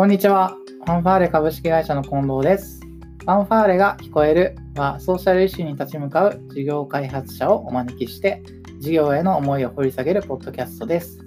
[0.00, 0.56] こんにちは。
[0.86, 2.80] ファンファーレ株式会社の近藤です。
[2.80, 8.42] ファンファーレが聞こえるはソーシャルイシューに立ち向かう事業開発者をお招きして
[8.78, 11.18] 事業への思いを掘り下げるポッドキャストです。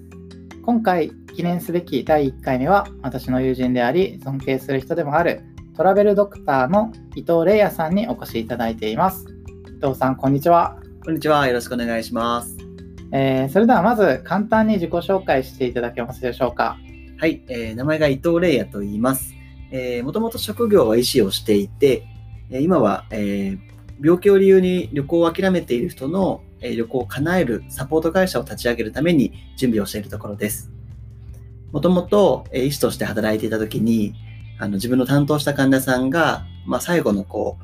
[0.66, 5.44] 今回記念すべき第1回目は私の友人であり尊敬する人でもある
[5.78, 9.28] トラベルドクターの伊藤玲也さんにお越しいただいています。
[9.68, 10.80] 伊藤さん、こんにちは。
[11.06, 11.46] こんにちは。
[11.46, 12.58] よろしくお願いします。
[13.12, 16.80] えーそれではまず簡単に自己紹介していただけますでしょうか。
[17.24, 19.34] はい、えー名前が伊藤玲也と言います。
[19.72, 22.06] えもともと職業は医師をしていて、
[22.50, 23.60] 今は、えー
[24.06, 30.70] 病気を理由に旅行を諦めている人の、えー旅行を叶えるサポート会社を立ち上げるために準備をしているところです。
[31.72, 34.16] もともと、え医師として働いていた時に、
[34.60, 37.58] あの自分の担当した患者さんが、まあ、最後のこ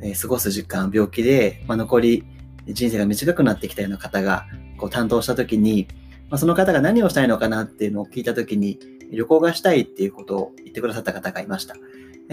[0.00, 2.24] う、えー過ごす時間、病気で、まあ、残り
[2.66, 5.86] 人生が短くなってきたような方がこう担当した時に、
[6.30, 8.78] まあ、その方が何をしたいのかなっていうのを聞いたときに、
[9.10, 11.76] 旅行がしたいっていうことを言ってくださった方がいました。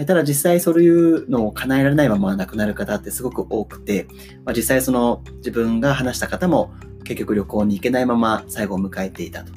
[0.04, 4.06] ただ実際そういうのを叶えられないまま亡くなる方ってすごく多くて、
[4.44, 9.52] まあ、実際その自分が話した方も結局旅行に行けないまま最後を迎えていたと。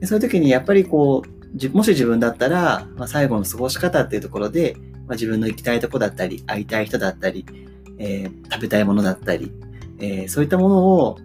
[0.00, 7.46] でそういう時にやっぱりこう、もし自分だったら、まあ、最後の過ごし方っていうところで、まあ、自分の行きたいとこだったり、会いたい人だったり、
[7.98, 9.52] えー食べたいものだったり、
[10.00, 11.18] えーそういったものを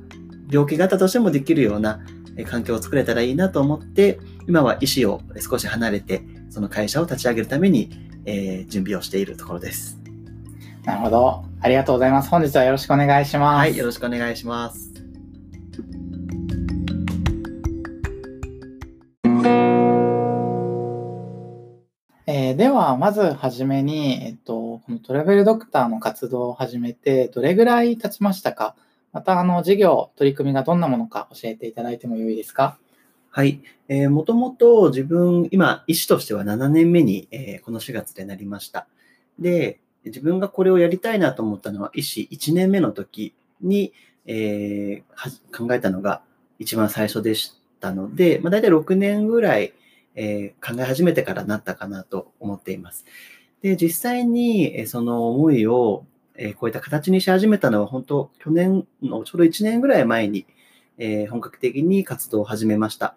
[0.51, 1.99] 病気があったとしてもできるような
[2.43, 7.89] 環境を作れたらいいなと思って、今は医師を少し離れて、その会社を立ち上げるために、
[8.25, 9.97] えー準備をしているところです。
[10.83, 11.45] なるほど。
[11.61, 12.29] ありがとうございます。
[12.29, 13.57] 本日はよろしくお願いします。
[13.59, 14.91] はい、よろしくお願いします。
[22.27, 28.75] えーでは、まずはじめに、えっと、このトラベルドクターの活動を始めて、どれぐらい経ちましたか？
[29.15, 32.77] また、あの、事業、取り組みがどんなものか教えていただいてもよいですか？
[33.31, 33.61] はい。
[33.87, 38.87] えー、もともと自分、今、医師としては7年目に、えーこの4月でなりました。
[39.39, 43.93] で、自分がこれをやりたいなと思ったのは、医師1年目の時に、
[44.25, 46.21] えー考えたのが
[46.59, 49.71] 一番最初でしたので、まあ、大体6年ぐらい、
[50.15, 53.05] えー考え始めてからなったかなと思っています。
[53.61, 56.05] で、実際に、えその思いを、
[56.37, 60.45] えーこういった形にし始めたのは、本当、去年のちょうど1年ぐらい前に、
[60.97, 63.15] えー本格的に活動を始めました。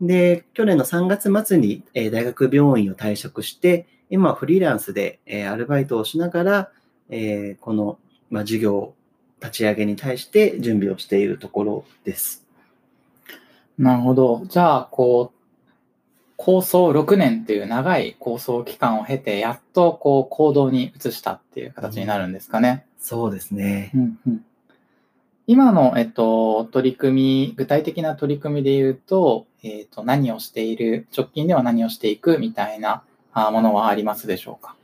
[0.00, 6.70] で、去年の3月末に、えー大学病院を退職して、今はフリーランスで、えアルバイトをしながら、
[7.08, 7.98] えこの、
[8.30, 8.94] まあ、事業
[9.40, 12.46] 立ち上げに対して準備をしているところです。
[13.78, 14.42] なるほど。
[14.46, 15.41] じゃあ、こう、
[16.44, 22.84] 構想6年っていう長い構想期間を経て、やっとこう行動に移したっていう形になるんですかね。
[22.98, 23.92] そうですね。
[23.94, 24.44] うんうん
[25.48, 34.76] 今の、えっと、取り組み、具体的な取り組みで言うと、えっと、何をしている、直近では何をしていくみたいなあものはありますでしょうか？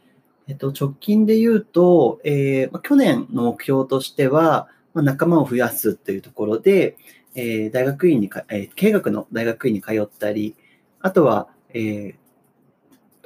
[0.49, 6.97] えっと、直近で言うと、えーまあ去年の目標としては、まあ、仲間を増やすというところで、
[7.35, 10.57] えー大学院にか、えー経営学の大学院に通ったり、
[11.01, 12.29] あとは、えー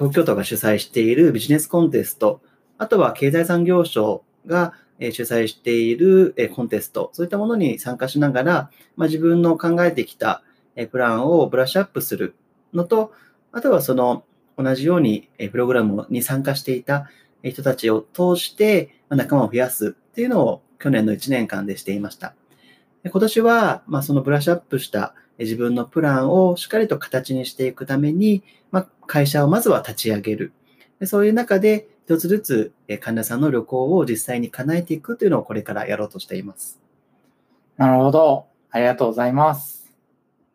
[0.03, 2.41] 東京都が主催しているビジネスコンテスト、
[2.77, 10.43] あとは経済産業省が、主催している、コンテスト、そういったものに参加しながら、まあ、自分の考えてきた、
[10.91, 12.35] プランをブラッシュアップする
[12.73, 13.13] のと、
[13.53, 14.25] あとはその
[14.57, 17.09] 同じように、プログラムに参加していた
[17.43, 22.35] 人たちを通して仲間を増やすっていうのを去年の1年間でしていました。
[23.05, 30.53] 今年は、まあ、そのブラッシュアップした自分のプランをしっかりと形にしていくために、まあ、会社をまずは立ち上げる。
[31.01, 36.81] でそういう中で一つずつえ患者さんの旅行を実際に叶えていくというのをこれからやろうとしています。
[37.77, 38.47] なるほど。
[38.71, 39.93] ありがとうございます。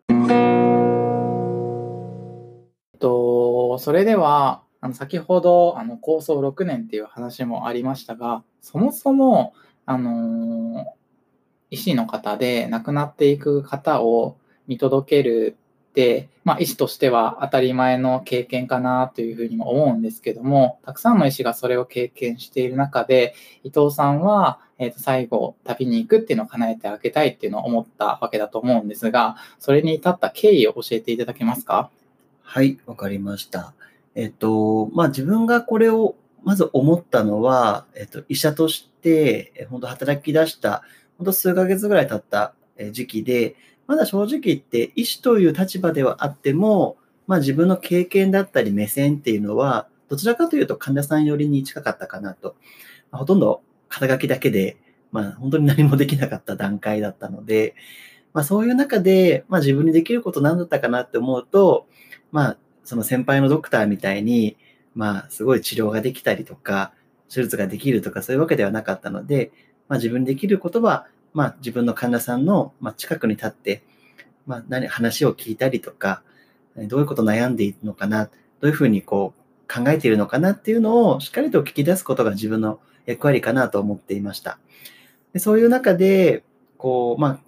[0.09, 0.13] え
[2.95, 9.53] っと、それでは、あの先ほどあの構想6年っていう話もありましたが、そもそも、
[9.85, 10.93] あの
[11.69, 14.37] 医師の方で亡くなっていく方を
[14.67, 15.57] 見届ける
[15.99, 23.33] っ、まあ、医師としては当たり前の経験かなというふうにも思うんですけども、たくさんの医師がそれを経験している中で、
[23.63, 31.89] 伊藤さんは、えー、と最後、旅に行くっていうのを叶えてあげたいっていうのを思ったわけだと思うんですが、それに至った経緯を教えていただけますか？
[32.43, 33.73] はい、わかりました。
[34.13, 40.83] えっと、まあ自分がこれをまず思ったのは、えっと、医者として、え本当働き出した、
[41.17, 42.53] 本当数ヶ月ぐらい経った
[42.91, 43.55] 時期で、
[43.87, 52.55] まだ正直言って医師という立場ではあっても、まあ自分の経験だったり目線っていうのは、どちらかというと患者さん寄りに近かったかなと。
[53.11, 54.77] まほとんど肩書きだけで、
[55.11, 57.75] まあ本当に何もできなかった段階だったので、
[58.33, 61.87] まあそういう中で、まあ自分にできること何だったかなって思うと、
[62.31, 64.55] まあその先輩のドクターみたいに、
[64.95, 66.93] まあ、すごい治療ができたりとか、
[67.29, 69.51] 手術ができるとかそういうわけではなかったので、
[69.89, 73.83] まあ、自分にできることは、まあ、自分の患者さんの、ま、近くに立って、
[74.45, 76.23] まあ、何、話を聞いたりとか、
[76.75, 78.31] どういうこと悩んでいるのかな、ど
[78.61, 84.59] ういうふうにこう考えているのかなっていうのをしっかりと聞き出すことが自分の役割かなと思っていました。
[85.33, 86.43] でそういう中で、
[86.77, 87.39] こう、まあ、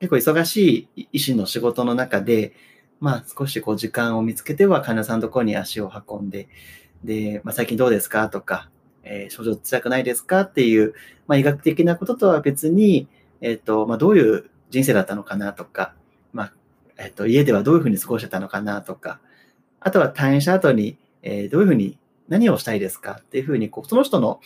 [0.00, 2.52] 結構忙しい医師の仕事の中で、
[3.00, 6.48] まあ、少しこう時間を見つけては患者さんのところに足を運んで、
[7.04, 8.70] で、まあ、最近どうですかとか、
[9.02, 10.94] えー、症状辛くないですかっていう、
[11.26, 13.08] まあ、医学的なこととは別に、
[13.40, 15.94] えっ、ー、と、まあ、どういう人生だったのかなとか、
[16.32, 16.52] まあ、
[16.98, 19.20] えっ、ー、と、家ではどういうふうに過ごしてたのかなとか、
[19.80, 21.98] あとは退院した後に、えー、どういうふうに、
[22.28, 23.20] 何をしたいですか？
[23.22, 24.40] っていうふうに、こう、その人の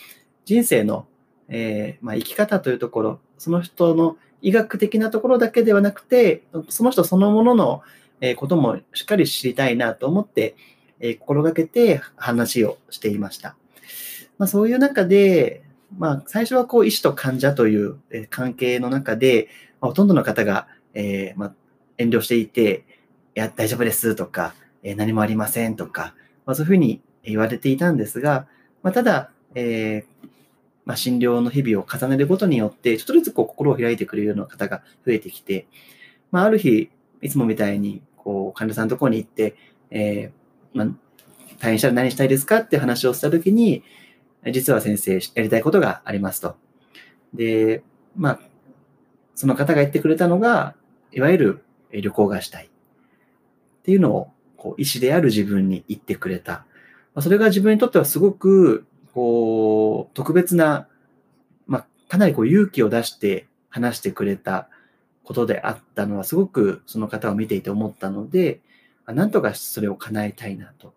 [0.44, 1.06] 人生の、
[1.48, 7.82] え、まあ、生き方というところ、その人の医学的なところだけではなくて、その人そのものの、
[8.36, 10.54] こともしっかり知りたいなと思って、
[11.00, 13.56] え心がけて話をしていました。
[14.38, 15.62] まあ、そういう中で、
[15.98, 17.98] まあ、最初はこう医師と患者という
[18.30, 19.48] 関係の中で、
[19.80, 21.54] まあ、ほとんどの方が、えー、まあ、
[21.98, 22.84] 遠慮していて、
[23.34, 26.14] いや、大丈夫ですとか、えー、何もありませんとか、
[26.46, 28.46] まあ、そういうふうに言われていたんですが、
[28.82, 30.28] まあ、ただ、えー、
[30.84, 35.66] まあ、診療の日々を重ねることによって、ちょっとずつこう心を開いてくれるような方が増えてきて、
[36.30, 36.90] まあ、ある日、
[37.20, 39.54] いつもみたいに、こう、患者さんのところに行って、
[39.90, 40.88] えー、まあ、
[41.60, 42.58] 退院したら何したいですか？
[42.58, 43.84] って話をしたときに、
[44.50, 46.56] 実は先生、やりたいことがありますと。
[47.32, 47.84] で、
[48.16, 48.40] まあ、
[49.34, 50.74] その方が言ってくれたのが、
[51.12, 52.68] いわゆる旅行がしたいっ
[53.82, 56.64] ていうのを、こう、医師である自分に言ってくれた。
[57.14, 60.88] ま、それが自分にとってはすごく、こう、特別な、
[61.66, 64.68] まあ、かなりこう勇気を出して話してくれた
[65.22, 68.60] ことであったのは、すごくその方を見ていて思ったので、
[69.06, 70.94] なんとかそれを叶えたいなと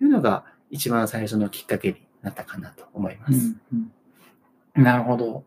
[0.00, 3.32] いうのが一番最初のきっかけになったかなと思います。
[3.72, 3.90] うん
[4.76, 5.44] うん、なるほど。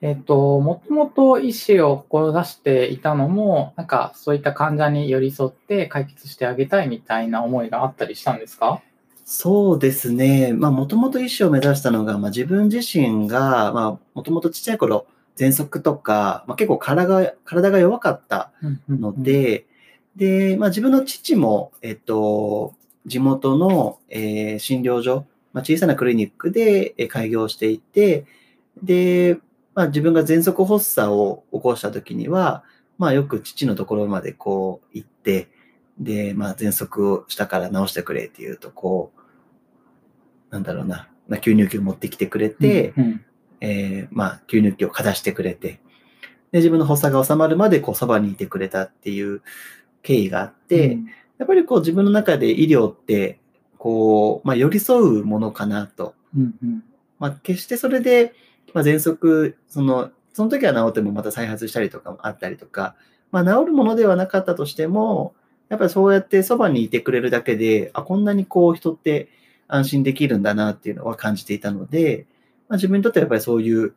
[0.00, 8.82] えっ、と、もともと医師を志していたのも、なんかそういった患者に寄り添って解決してあげたいみたいな思いがあったりしたんですか？
[9.24, 10.52] そうですね。
[10.52, 15.06] まあ、もともと医師を目指したのが、まあ、自分自身が、まあ、もともとちっちゃい頃、
[15.36, 18.52] 喘息とか、まあ、結構体が、体が弱かった
[18.88, 19.64] ので、
[20.14, 22.74] で、まあ、自分の父も、えっと、
[23.06, 25.24] 地元の、えー、診療所、
[25.54, 28.26] まあ、小さなクリニックで開業していて、
[28.82, 29.38] で、
[29.74, 32.64] まあ、自分が喘息発作を起こした時には、
[32.98, 35.48] まあ、よく父のところまでこう行って、
[35.98, 43.24] で、まあ、喘息をしたから治してくれっていうと、こう、なんだろうな、まあ、吸入器を持ってきてくれて、うんうん、
[43.60, 45.80] えー、まあ、吸入器をかざしてくれて、
[46.50, 49.42] で、自分の発作が収まるまで、こう、そばにいてくれたっていう
[50.02, 51.06] 経緯があって、うん、
[51.38, 53.40] やっぱりこう、自分の中で医療って、
[53.84, 56.14] こう、まあ、寄り添うものかなと。
[56.34, 56.84] うんうん、
[57.18, 58.32] まあ、決してそれで、
[58.72, 62.96] まあ、喘息、その、その時は治ってもまた再発したりとかもあったりとか、
[63.30, 65.34] まあ、治るものではなかったとしても、
[65.68, 69.28] やっぱりそうやってそばにいてくれるだけで、あ、こんなにこう人って
[69.68, 72.24] 安心できるんだなっていうのは感じていたので、
[72.70, 73.92] まあ、自分にとってはやっぱりそういう、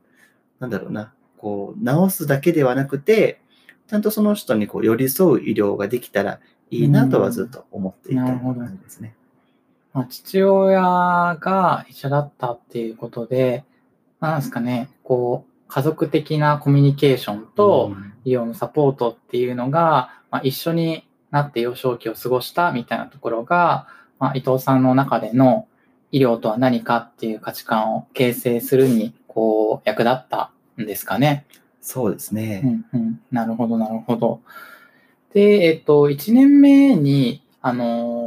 [0.59, 3.39] なんだろうな、こう、治すだけではなくて、
[3.87, 6.41] ちゃんとその人にこう寄り添う医療ができたら
[6.71, 9.15] いいなとはずっと思っていた感じですね。
[9.97, 13.63] まあ、父親が医者だったっていうことで、
[14.19, 23.87] なんですかね、こう、家族的なコミュニケーションと医療のサポートっていうのが、まあ、一緒になって幼少期を過ごしたみたいなところが、
[24.19, 25.67] まあ、伊藤さんの中での
[26.11, 31.47] 医療とは何かっていう価値観を形成するに、こう、役立ったんですかね。
[31.81, 32.85] そうですね。
[32.93, 33.19] うんうん。
[33.31, 34.41] なるほど、なるほど。
[35.33, 38.26] で、えっと、1年目に、あのー、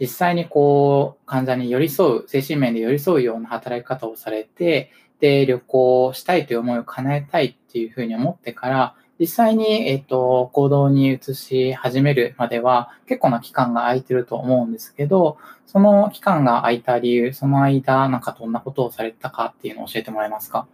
[0.00, 4.90] 実際にこう、患者に寄り添う、精神面で寄り添うような働き方をされて、
[5.20, 20.66] で、旅行したいという思いを叶えたいっていうふうに思ってから、実際に、えっ、と、行動に移し始めるまでは結構な期間が空いてると思うんですけど、その期間が空いた理由、その間、なんかどんなことをされたかっていうのを教えてもらえますか？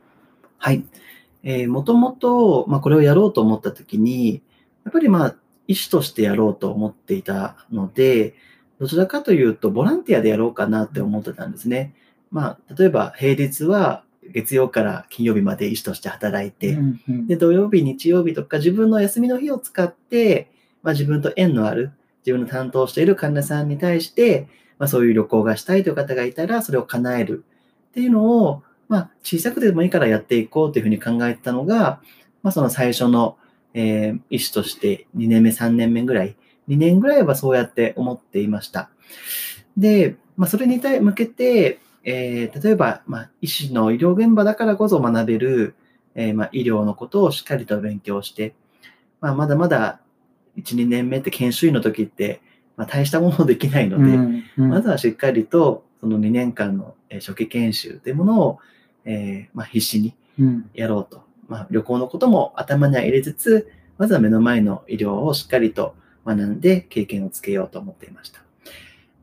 [0.59, 0.85] はい。
[1.43, 4.43] えー、もともと、まあ、これをやろうと思ったときに、
[4.85, 8.35] やっぱりまあ、医師としてやろうと思っていたので、
[8.79, 11.95] どちらかというと、ボランティアでやろうかなって思ってたんですね。
[12.31, 20.51] まあ、例えば、平日は月曜から金曜日まで医師として働いて、うんうん、で、土曜日、日曜日とか自分の休みの日を使って、
[20.83, 21.93] まあ、自分と縁のある、
[22.25, 27.45] 自分の担当している患者さんに対して、まあ、そういう旅行がしたいという方がいたら、それを叶える
[27.91, 32.01] っていうのを、まあ、小さくてもいいからやっていこうというふうに考えたのが、
[32.43, 33.37] まあ、その最初の、
[33.75, 36.37] えー、医師として2年目、3年目ぐらい
[36.69, 38.91] 2年ぐらいはそうやって思っていました。
[39.77, 45.75] で、まあ、それに向けて、えー、例えば、まあ、医師の医療現場だからこそ学べる、
[46.15, 48.55] えー、まあ、医療のことをしっかりと勉強して、
[49.21, 50.01] まあ、まだまだ
[50.57, 52.41] 1、2年目って研修医の時って、
[52.77, 58.59] まあ、大したものできないので、うんうんまずはしっかりとその2年間のえー初期研修というものを、
[59.05, 61.25] えーまあ、必死にうんやろうと。
[61.49, 65.95] まあ、旅行のことも頭には入れつつ、まずは目の前の医療をしっかりと
[66.27, 68.41] 学んで経験をつけようと思っていました。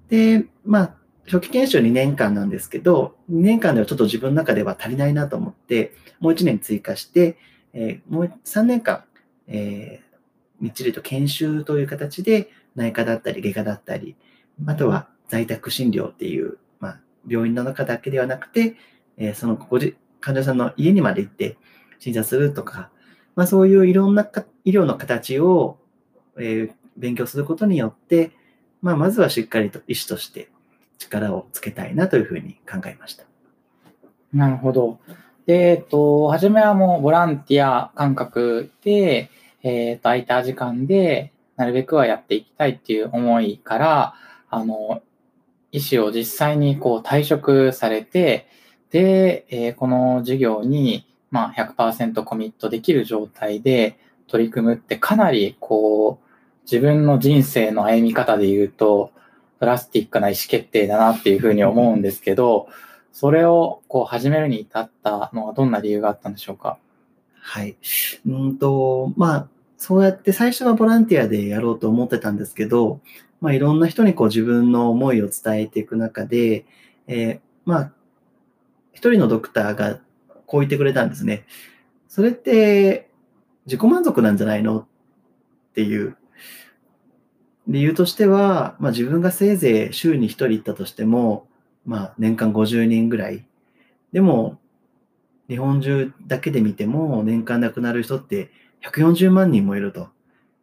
[0.10, 0.96] で、まあ、
[1.26, 7.38] 初期研修2年間なんですけど、2年間ではちょっと自分の中では足りないなと思って、もう1年追加して、
[7.74, 9.04] えーもう3年間、
[9.48, 10.14] えー
[10.62, 14.16] みっちりと研修という形で内科だったり外科だったり、
[14.66, 18.76] あとは在宅診療っていう、まあ、病院の中だけではなくて、
[19.18, 21.58] えーそのごじ患者さんの家にまで行って
[22.00, 22.92] 診察するとか、
[23.36, 25.80] まあ、そういういろんなか医療の形を、
[26.38, 28.32] えー勉強することによって、
[28.82, 30.50] まあ、まずはしっかりと医師として
[30.98, 33.24] 力をつけたいなというふうに考えました。
[34.34, 35.00] なるほど。
[35.46, 39.30] で、えっと、初めはもうボランティア感覚で、
[39.62, 44.14] えっと、空いた時間で、なるべくはやっていきたいっていう思いから、
[44.50, 45.02] あの、
[45.72, 48.48] 医師を実際にこう退職されて、
[48.90, 53.98] で、えーこの授業に、まあ、100%コミットできる状態で
[54.28, 56.33] 取り組むってかなりこう、
[56.64, 59.12] 自分の人生の歩み方で言うと、
[59.60, 62.68] ドラスティックな意思決定だなっていうふうに思うんですけど、
[63.12, 66.78] それをこう始めるに至ったのはどんな理由があったんでしょうか？
[67.40, 67.78] はい。
[68.28, 73.02] うんと、まあ、そうやって最初はボランティアでやろうと思ってたんですけど、
[73.40, 76.66] まあ、いろんな人にこう自分の思いを伝えていく中で、
[77.08, 77.92] えーまあ、
[78.94, 80.00] 一人のドクターが
[80.46, 81.46] こう言ってくれたんですね。
[82.08, 83.10] それって
[83.66, 84.80] 自己満足なんじゃないの？
[84.80, 84.86] っ
[85.74, 86.16] ていう
[87.68, 91.48] 理由としては、まあ、自分がせいぜい週に一人行ったとしても、
[91.86, 93.46] まあ、年間50人ぐらい。
[94.12, 94.60] でも、
[95.50, 98.50] 日本中だけで見ても年間亡くなる人って
[98.84, 100.10] 140万人もいると。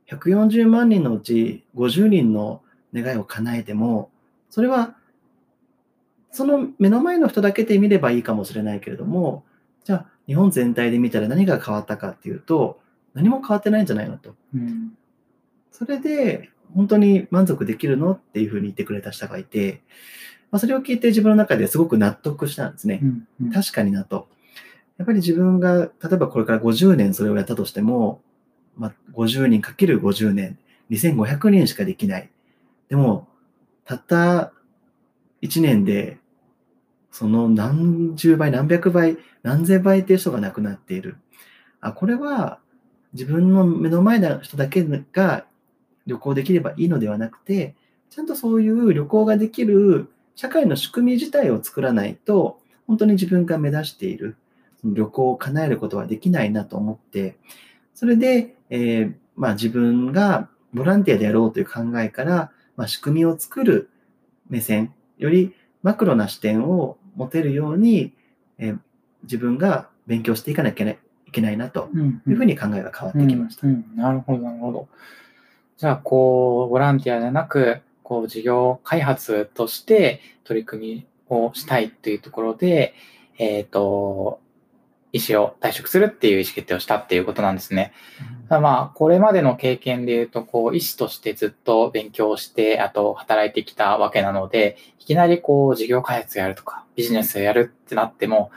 [0.09, 4.11] 140万人のうち50人の願いを叶えても、
[4.49, 4.97] それは
[6.33, 9.45] その目の前の人だけで見ればいいかもしれないけれども、
[9.85, 12.81] じゃあ日本全体で見たら何が変わったかっていうと、
[13.15, 14.35] 何も変わってないんじゃないのと。
[14.55, 14.93] うん。
[15.71, 19.83] それで本当に満足できるのっていうふうに言ってくれた人がいて、
[20.51, 23.01] まあ、それを聞いて自分の中ですごく納得したんですね。
[23.03, 24.29] うんうん確かになと。
[24.99, 28.21] やっぱり自分が、例えばこれから50年それをやったとしても、
[28.77, 30.59] まあ、50人かける50年、
[30.91, 32.31] 2500人しかできない。
[32.89, 33.29] でも、
[33.85, 34.53] たった
[35.43, 36.19] 1年で、
[37.11, 41.17] その何十倍、何百倍、何千倍っていう人が亡くなっている。
[41.81, 42.59] あ、これは
[43.13, 45.47] 自分の目の前の人だけが
[46.11, 47.77] 旅行できればいいのではなくて、
[48.11, 54.37] ちゃんとそういう旅行ができる社会の仕組み自体を作らないと、本当に自分が目指している
[54.83, 57.37] 旅行を叶えることはできないなと思って、
[57.95, 63.91] それで、えーまあ、自分がボランティアでやろうという考えから、まあ、仕組みを作る
[64.49, 68.13] 目線、よりマクロな視点を持てるように、
[68.59, 68.79] えー
[69.25, 70.99] 自分が勉強していかなきゃい
[71.31, 71.91] けないなと
[72.27, 73.67] いうふうに考えが変わってきました。
[73.67, 74.89] うんうんなるほど、なるほど。
[75.81, 82.93] じゃあ、こう、ボランティアではなく、こう、事業開発として取り組みをしたいというところで、
[83.39, 84.41] えっ、と、
[85.13, 87.95] 医師を退職するっていう意思決定をしたっていうことなんですね。
[88.51, 98.51] ただまあ、これまでの経験で言うと、こう、医師としてずっと勉強して、あと働いてきたわけなので、いきなりこう、事業開発やるとか、ビジネスをやるってなっても、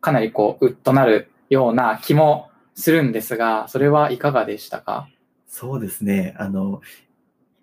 [0.00, 5.08] かなりこう、うっとなるような気もするんですが、それはいかがでしたか？
[5.52, 6.34] そうですね。
[6.38, 6.80] あの、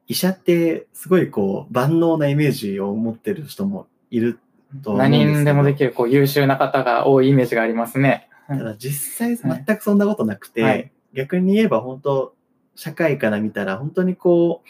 [0.07, 4.39] 医者ってすごいこう万能なイメージを持ってる人もいる
[4.83, 8.29] と思うんです何人でもできる、こう、優秀な方が多いイメージがありますね。
[8.47, 12.35] ただ実際全くそんなことなくて、はい逆に言えば本当、
[12.75, 14.61] 社会から見たら本当にこ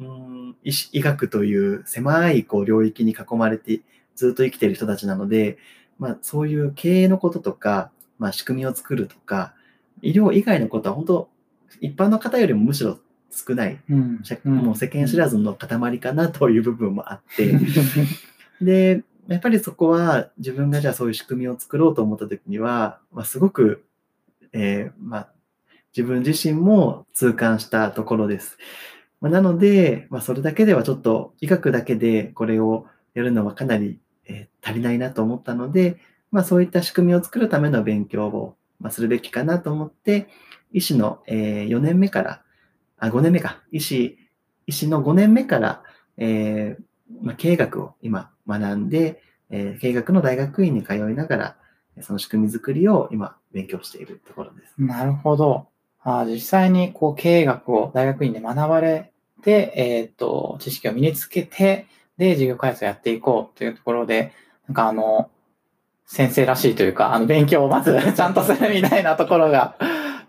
[0.00, 3.80] う、うーん医師医学という狭いこう領域に囲まれて
[4.16, 5.58] ずっと生きている人たちなので、
[5.98, 9.54] まあ、そういう経営のこととか、まあ、仕組みを作るとか、
[10.02, 11.28] 医療以外のことは本当、
[11.80, 12.98] 一般の方よりもむしろ
[13.30, 14.20] 少ない、うん。
[14.22, 17.58] 社もう世間知らずの塊かなという部分もあって、
[18.60, 23.84] で、やっぱりそこは自分がじゃあそういう仕組みを作ろうと思った時には、まあ、すごく、
[24.52, 25.28] えーまあ、
[25.96, 28.58] 自分自身も痛感したところです。
[29.20, 35.96] まあ、なので、まあ、それだけではちょっと医学だけでこれをやるのはかなり、えー足りないなと思ったので、
[36.30, 40.28] まあ、そういった仕組みを作るための勉強を、まあ、するべきかなと思って、
[40.72, 42.42] 医師の、え4年目から、
[42.98, 44.18] あ、5年目か、医師
[44.66, 45.82] 医師の5年目から、
[46.16, 46.82] えー
[47.22, 51.56] まあ、経営学を今学んで、えー経営学の大学院に通いながら、
[52.02, 54.74] その仕組み作りを今勉強しているところです。
[54.78, 55.66] なるほど。
[56.02, 59.12] あ実際にこう経営学を大学院で学ばれ
[59.42, 61.86] て、えっ、と、知識を身につけて、
[62.16, 64.32] で、事業開発をやっていこうというところで、
[64.68, 65.30] なんかあの、
[66.06, 69.76] 先生らしいというか、あの、勉強をまず ちゃんとするみたいなところが、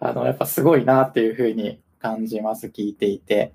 [0.03, 3.53] あの、やっぱすごいなっていうふうに感じます、聞いていて。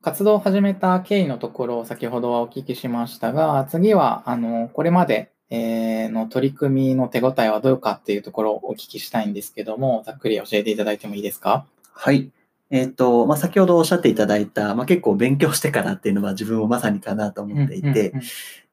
[0.00, 11.66] 活動を始めた経緯のところを先ほどはお聞きしましたが、次は、あの、これまで、えーの取り組みの手応えはどうかっていうところをお聞きしたいんですけども、ざっくり教えていただいてもいいですか？
[11.92, 12.30] はい。
[12.70, 18.22] えっ、と、まあ、先ほどおっしゃっていただいた、まあ、結構勉強してからっていうのは自分もまさにかなと思っていて、うんうん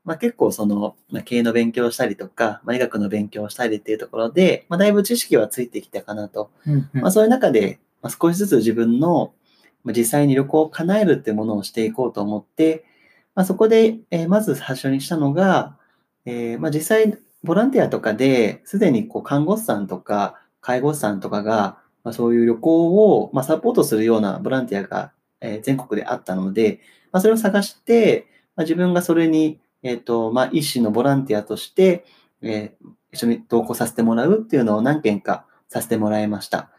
[0.10, 6.50] まあ、結構その、まあ、経営の勉強をしたりとか、まあ、医学の勉強をしたりっていうところで、まあ、だいぶ知識はついてきたかなと。
[6.66, 9.34] うんうんうんまあ、そういう中で、まあ、少しずつ自分の、
[9.84, 12.86] まあ、実際に旅行を叶えるっていうものをしていこうと思って、
[13.36, 15.78] まあ、そこで、えーまず最初にしたのが、
[16.26, 26.80] えーまあ、実際、ボランティアとかで、すでにこう看護師さんとか介護士さんとかが、まあ、そういう旅行を、まあ、サポートするようなボランティアが、えー全国であったので、
[27.12, 28.26] まあ、それを探して、
[28.56, 32.06] まあ、自分がそれに、えっ、と、まあ、医師のボランティアとして、
[32.42, 36.70] えー一緒に同行させてもらうっていうのを何件かさせてもらいました。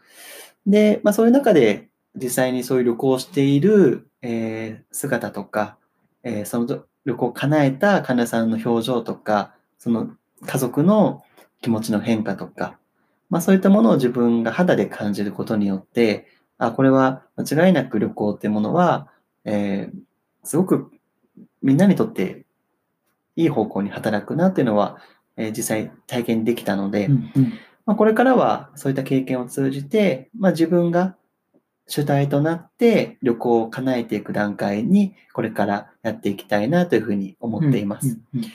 [0.65, 5.77] で、まあ、そういう中で実際にそういう旅行をしている、えー姿とか、
[6.23, 10.11] えーその旅行を叶えた患者さんの表情とか、その
[10.45, 11.23] 家族の
[11.61, 12.77] 気持ちの変化とか、
[13.29, 16.27] まあ、そういったものを自分が肌で感じることによって、
[16.57, 19.09] あ、これは間違いなく旅行ってものは、
[19.43, 19.99] えー
[20.43, 20.91] すごく
[21.61, 22.45] みんなにとって
[23.41, 24.97] いい方向に働くなっていうのは、
[25.37, 27.53] えー実際体験できたので、うんうん
[27.85, 31.15] まあ、これからはそういった経験を通じて、まあ、自分が
[31.87, 38.19] 主体となって旅行を叶えていく段階にこれからやっていきたいなというふうに思っています。
[38.33, 38.45] うんうん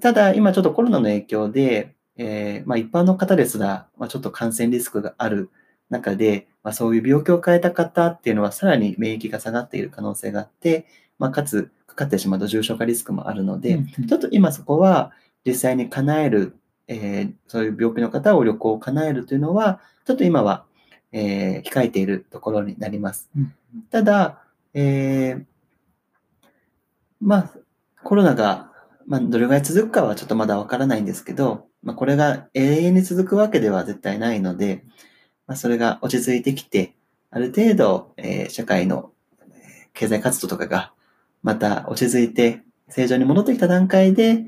[0.00, 5.50] ただ今ちょっとコロナの影響で、えーまあ、一般の方ですら、まあ、ちょっと感染リスクがある
[5.90, 10.86] 中で、まあ、そういう病気を変えた方っていうのはさらに免疫が下がっている可能性があって、
[11.18, 15.12] まあ、かつかかってしまうと重症化リスクもあるので、うんうんちょっと今そこは
[15.44, 16.56] 実際に叶える、
[16.88, 20.64] えーそういう病気の方を旅行を叶えるというのは、ちょっと今は、
[21.12, 23.30] えー控えているところになります。
[23.36, 23.54] うん
[23.90, 24.42] ただ、
[24.74, 25.44] えー
[27.20, 27.50] まあ、
[28.02, 28.70] コロナが、
[29.06, 34.84] まあ、どれぐらい続くかはちょっとまだわからないんですけど、まあ、これが永遠に続くわけでは絶対ないので、
[35.46, 36.94] まあ、それが落ち着いてきて、
[37.30, 40.92] ある程度、えー社会のえー経済活動とかが
[41.42, 44.46] また落ち着いて正常に戻ってきた段階で、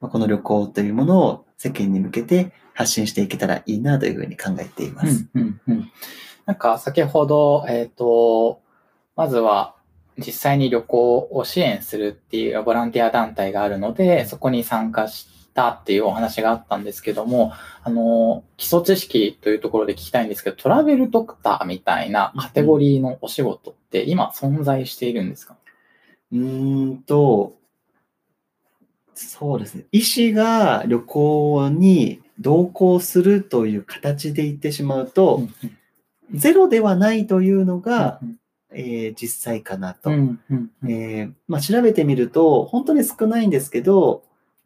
[0.00, 5.26] この旅行というものを世間に向けて発信していけたらいいなというふうに考えています。
[5.34, 5.92] うんうんうん
[6.46, 8.62] なんか先ほど、えっ、と、
[9.16, 9.74] まずは
[10.16, 27.54] 実際に旅行を支援するっていうボランティア団体があるので、そこに参加したっていうお話があったんですけども、あの、基礎知識というところで聞きたいんですけど、トラベルドクターみたいなカテゴリーのお仕事って今存在しているんですか、うーんと、
[29.14, 29.84] そうですね。
[29.92, 35.42] 医師が旅行に同行するという形で言ってしまうと、
[36.34, 38.20] ゼロではないというのが、
[38.72, 40.10] えー実際かなと。
[40.86, 44.22] えーまあ、調べてみると、本当に少ないんですけど、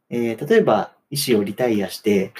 [0.09, 2.33] えー例えば医師をリタイアして、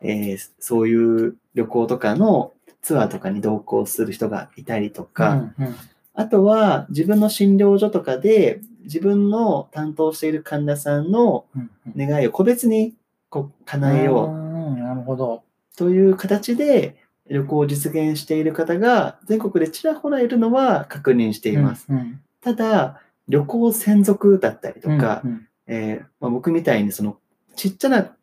[0.00, 5.76] えーそういう旅行とかのツアーとかに同行する人がいたりとか、うんうん
[6.16, 12.08] あとは自分の診療所とかで自分の担当している患者さんのうんうん。
[12.08, 12.94] 願いを個別に
[13.28, 14.28] こう叶えよう。
[14.30, 15.42] んなるほど。
[15.74, 16.96] うという形で
[17.28, 21.86] 旅行を実現している方が全国でちらほらいるのは確認しています。
[21.90, 22.20] うんうん。
[22.40, 25.48] ただ、旅行専属だったりとか、うんうん。
[25.66, 27.18] えーまあ、僕みたいにその
[27.56, 28.14] ちっちゃな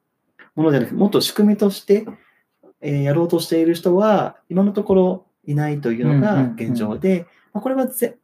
[0.55, 2.05] ものじゃなくてもっと仕組みとして、
[2.81, 6.55] えーやろうとしている人は今のところいないというのがうんうんうん。
[6.55, 8.17] 現状で、まあ、これはぜ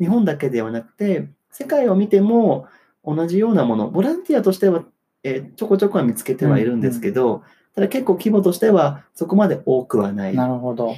[0.00, 2.66] 日本だけではなくて世界を見ても
[3.04, 4.84] 同じようなものボランティアとしては、
[5.22, 7.42] えーちょこちょこは見つけてはいるんですけど、
[7.74, 10.34] ただ結構規模としてはそこまで多くはない。
[10.34, 10.96] なるほど。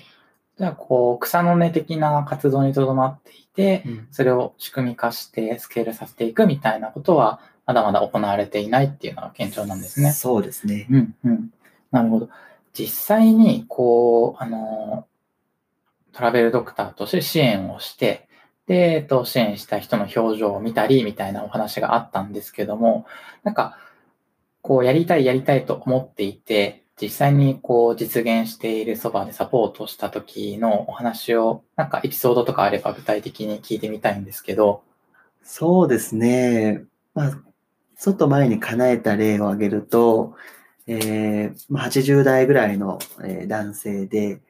[0.58, 10.10] じゃあ、こう、草の根的な活動にとどまっていて、うんそれを仕組み化してスケールさせていくみたいなことは、まだまだ行われていないっていうのが現状なんですね。
[10.12, 10.86] そうですね。
[10.90, 11.50] うんうん。
[11.92, 12.28] なるほど。
[12.72, 15.06] 実際に、こう、あの、
[16.12, 18.28] トラベルドクターとして支援をして、
[18.66, 23.06] で、えっと、支援した人の表情を見たり、みたいなお話があったんですけども、
[23.42, 23.78] なんか、
[24.60, 34.82] こう、やりたい、やりたいと思っていて、実際にこう実現しているそばでサポートした時のお話を、なんかエピソードとかあれば具体的に聞いてみたいんですけど。
[35.44, 36.82] そうですね。
[37.14, 37.38] まあ、
[37.98, 40.34] ちょっと前に叶えた例を挙げると、
[40.88, 42.98] えー、80代ぐらいの、
[43.46, 44.40] 男性で、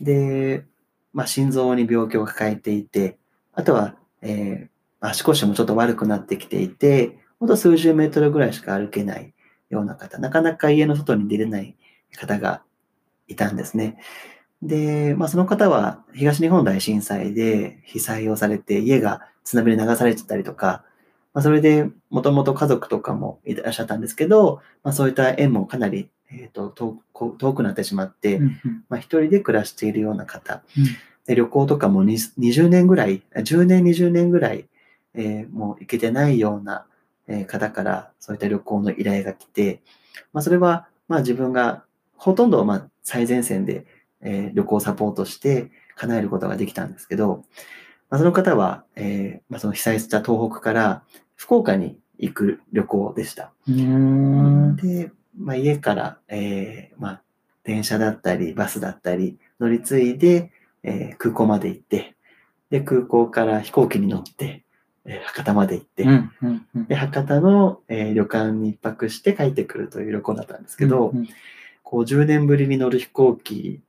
[0.00, 0.66] で、
[1.14, 3.16] まあ、心臓に病気を抱えていて、
[3.54, 9.32] あとは、えー、足腰もちょっと悪くなってきていて、ほんと数十メートルぐらいしか歩けない
[9.70, 11.76] ような方、なかなか家の外に出れない
[12.16, 12.62] 方が
[13.28, 13.98] いたんですね。
[14.62, 20.84] で、まあその方は東日本大震災で被災をされて家が津波で流されてたりとか、
[21.32, 26.98] まあそれでもともと家族とかもいらっしゃったんですけど、まあそういった縁もかなり、えーと、遠
[27.38, 30.84] 遠くなってしまって、うんうん、まあ一人で暮らしているような方、うん、
[31.26, 34.68] で旅行とかも20年ぐらい、10年、20年ぐらい、
[35.14, 36.86] えー、もう行けてないような
[37.46, 39.80] 方からそういった旅行の依頼が来て、
[40.32, 41.84] まあそれはまあ自分が
[42.16, 43.86] ほとんどまあ最前線で、
[44.20, 47.44] えー、旅行サポートして叶えることができたんですけど、
[48.10, 51.02] まあ、その方は、えーまあ、その被災した東北から
[51.36, 53.52] 福岡に行く旅行でした。
[54.76, 57.22] で、まあ、家から、えーまあ、
[57.64, 62.14] 電車だったりバスだったり乗り継いで、えー、空港まで行って、
[62.70, 64.64] で、空港から飛行機に乗って、
[65.04, 71.28] えー、博多まで行って、うんうんうん、で博多の、えー、旅館に一泊して帰ってくるという旅行だったんですけど、うんうん。
[71.82, 73.80] こう10年ぶりに乗る飛行機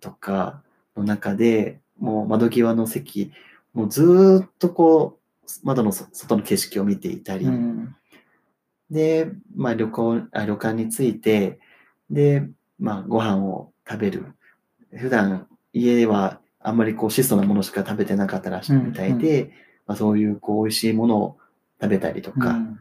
[0.00, 0.62] とか
[0.96, 3.32] の中で、もう窓際の席、
[3.72, 7.96] もうずっとこう、窓の外の景色を見ていたり、うん、
[8.90, 11.58] で、まあ旅行あ、旅館に着いて、
[12.10, 12.46] で、
[12.78, 14.26] まあご飯を食べる。
[14.92, 19.48] 普段家はあんまりこう質素なものしか食べてなかったらしいみたいで、うん。
[19.48, 19.52] うん、
[19.86, 21.38] まあ、そういうこう美味しいものを
[21.80, 22.80] 食べたりとか、うん、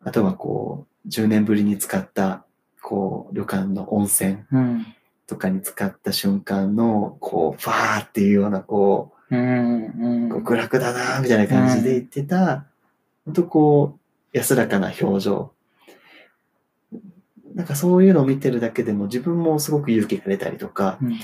[0.00, 2.44] あとはこう10年ぶりに使った
[2.82, 4.38] こう、旅館の温泉
[5.26, 12.66] とかに使った瞬間の、こう、ファーっていうような、こう、うん極楽だなみたいな感じで言ってた、
[13.24, 14.00] 本当こう、
[14.32, 15.52] 安らかな表情。
[17.54, 21.20] なんかそういうのを見てるだけでも自分もすごく勇気が出たりとか、うん、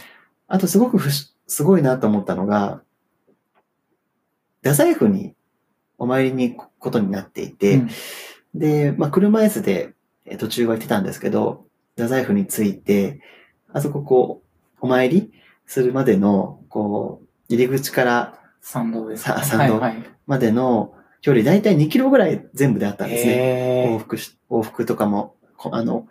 [0.46, 2.82] あとすごくすごいなと思ったのが、
[4.62, 5.34] 太宰府に
[5.96, 7.88] お参りに行くことになっていて、うん、
[8.54, 9.94] で、まあ車椅子で
[10.38, 11.64] 途中は行ってたんですけど、
[11.96, 13.20] 太宰府に着いて、
[13.72, 15.32] あそここう、お参り
[15.66, 19.36] するまでの、こう、入り口から参道です、ね。
[19.42, 19.80] 参道
[20.26, 23.86] までの距離、だいたい2キロぐらい全部であったんですね。
[23.88, 25.34] 往復し、往復とかも、
[25.70, 26.06] あの、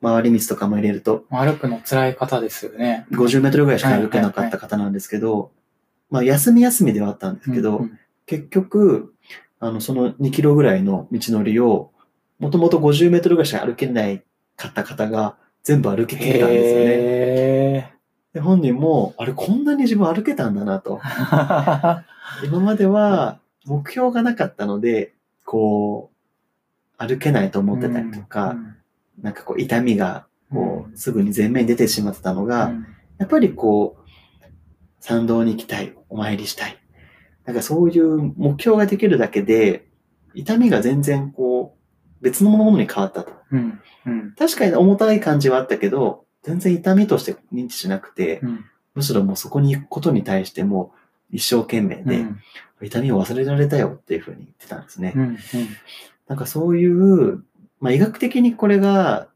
[0.00, 1.24] 回り道とかも入れると。
[1.30, 3.06] 歩くの辛い方ですよね。
[3.10, 5.50] 50メートルぐらいしか歩けなかった方なんですけど、
[6.10, 9.14] まあ、休み休みではあったんですけど、うんうん、結局、
[9.58, 11.90] あの、その2キロぐらいの道のりを、
[12.38, 14.22] もともと50メートルぐらいしか歩けない
[14.56, 17.94] かった方が全部歩けてたんですよね。
[18.34, 21.00] で本人も、あれこんなに自分歩けたんだなと。
[22.44, 26.10] 今までは目標がなかったので、こ
[26.98, 28.76] う、歩けないと思ってたりとか、うん、
[29.22, 32.86] なんかこう痛みがこうすぐに前面に出てしまってたのが、うん、
[33.18, 34.02] やっぱりこう、
[35.00, 36.78] 参道に行きたい、お参りしたい。
[37.44, 39.88] なんかそういう目標ができるだけで、
[40.34, 43.32] 痛みが全然こう、別のものに変わったと。
[43.50, 43.80] うん。
[44.06, 50.92] うん、確かに重たい感じはあったけど、全然痛みとして認知しなくて、うん、むしろもうそこに行くことに対しても
[51.32, 52.26] 一生懸命で、
[52.82, 55.12] 痛みを忘れられたよっていうふうに言ってたんですね。
[55.16, 55.38] うんうん、
[56.28, 57.42] なんかそういう、
[57.80, 59.28] まあ医学的にこれが、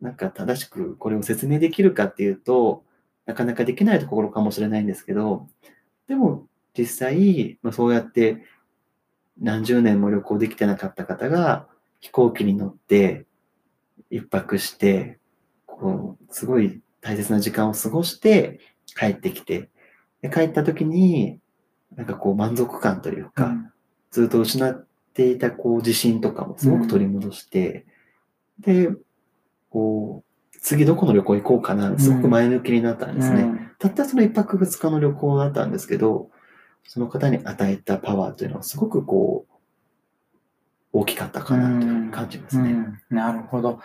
[0.00, 2.84] なんか正しくこれを説明できるかっていうと、
[3.24, 5.48] なかなかできないところかもしれないんですけど、
[6.08, 8.44] でも実際、まあ、そうやって
[9.40, 11.68] 何十年も旅行できてなかった方が、
[12.00, 13.26] 飛行機に乗って
[14.10, 15.18] 一泊して、
[15.66, 18.60] こう、すごい大切な時間を過ごして
[18.98, 19.70] 帰ってきて、
[20.22, 21.38] で帰った時に、
[21.96, 23.72] なんかこう満足感というか、うん、
[24.10, 27.84] ずっと失っていたこう自信とかもすごく取り戻して、
[28.66, 28.96] うん、で、
[29.70, 33.42] こう、次どこの旅行行こうかな、すごく前向きになったんですね。
[33.42, 36.30] うん、たったその一泊二日の旅行だったんですけど、
[36.84, 39.52] その方に与えたパワーというのはすごくこう、
[40.92, 42.76] 大きかったかなという感じますね。
[43.10, 43.80] なるほど。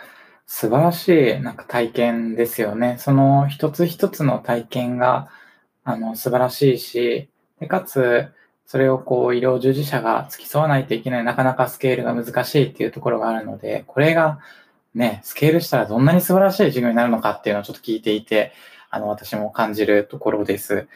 [0.46, 2.96] 素晴らしいなんか体験ですよね。
[2.98, 5.28] その一つ一つの体験が
[5.88, 8.28] あの素晴らしいし、でかつ、
[8.66, 14.38] それをこう医療従事者が付き添わないといけない、なかなかスケールが難しいっていうところがあるので、これが
[14.94, 18.52] ね、スケールしたらどんなに素晴らしい授業になるのかっていうのをちょっと聞いていて、
[18.90, 20.88] あの、私も感じるところです。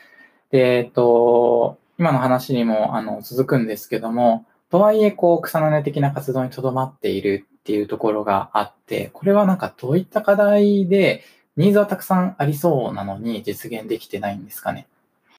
[0.50, 11.24] で、えっと、今の話にもあの続くんですけども、とはいえ、こう、草の根的な活動にとどまっているっていうところがあって、これはなんかどういった課題で、
[11.56, 14.86] ニーズはたくさんありそうなのに実現できてないんですかね？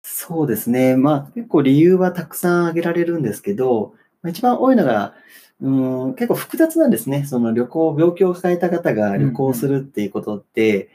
[0.02, 0.96] そうですね。
[0.96, 5.16] まあ結構理由はたくさん挙げられるんですけど、まあ一番多いのが、
[5.62, 5.70] う
[6.10, 7.24] ん、結構複雑なんですね。
[7.26, 10.90] その旅行、病気を抱えた方が旅行するっていうことって、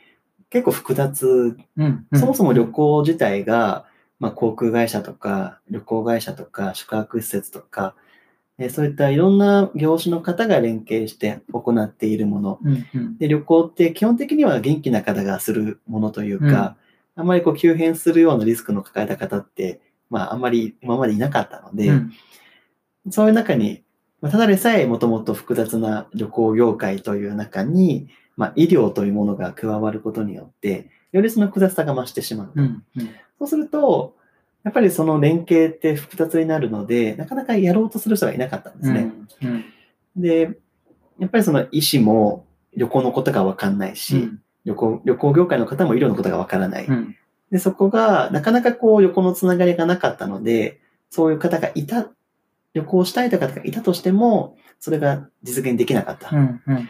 [0.50, 1.56] 結構複雑。
[1.76, 3.86] うんそもそも旅行自体が、
[4.20, 7.94] まあ航空会社とか、旅行会社とか、宿泊施設とか、
[8.58, 12.58] えーそういったいろんな業種の方が連携して行っているもの。
[12.62, 16.76] うんうんで、旅行って基本的には元気な方がするものというか、
[17.14, 22.12] あんまりこう急変するようなリスクの抱えた方って、まああんまり今までいなかったので、うん
[23.10, 23.82] そういう中に、
[24.20, 32.52] まあただでさえもともと複雑な旅行業界という中に、まあ医療というものが加わることによって、よりその複雑さが増してしまう。
[32.54, 34.16] うんうんそうすると、
[34.64, 39.12] やっぱりその連携って複雑になるので、なかなかやろうとする人がいなかったんですね。
[39.42, 39.64] うん
[40.16, 40.58] で、
[41.20, 42.44] やっぱりその医師も
[42.76, 44.30] 旅行のことがわかんないし、
[44.64, 46.86] 旅行、旅行業界の方も医療のことがわからない。
[46.86, 47.16] うん
[47.50, 52.10] で、そこが、なかなかこう、横のつながりがなかったので、そういう方がいた、
[52.74, 56.28] 旅行したいという方がいたとしても、それが実現できなかった。
[56.36, 56.88] うんうん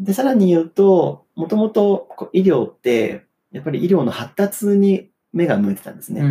[0.00, 6.22] で、さらに言うと、もともと医療って、やっぱり医療の発達に目が向いてたんですね。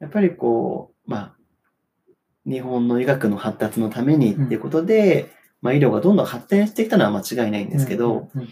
[0.00, 1.36] うんやっぱりこう、まあ、
[2.46, 5.32] 日本の医学の発達のためにっていうことで、
[5.62, 8.42] まあ医療がどんどん発展してきたのは間違いないんですけど、うん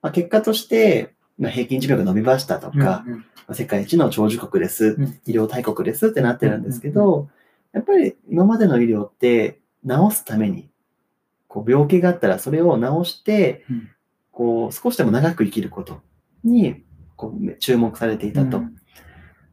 [0.00, 3.16] まあ、結果として、まあ、平均寿命が伸びましたとうんか、うん。
[3.16, 5.20] まあ世界一の長寿国です、うん。
[5.26, 7.28] 医療大国ですってなってるんですけど、
[7.72, 10.70] やっぱり今までの医療って治すために、
[11.48, 13.88] こう病気があったらそれを治して、うん。
[14.30, 16.00] こう少しでも長く生きること
[16.42, 16.84] に
[17.16, 18.58] こう注目されていたと。
[18.58, 18.76] うん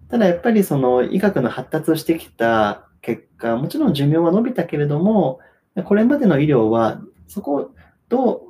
[0.09, 5.39] ただやっぱりその医学の発達してきた結果、もちろん寿命は伸びたけれども、
[5.85, 7.71] これまでの医療はそこを
[8.09, 8.41] どう、